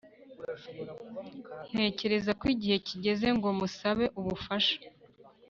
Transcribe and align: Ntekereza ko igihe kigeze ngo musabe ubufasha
Ntekereza 1.71 2.31
ko 2.39 2.43
igihe 2.53 2.77
kigeze 2.87 3.27
ngo 3.37 3.47
musabe 3.59 4.05
ubufasha 4.19 4.75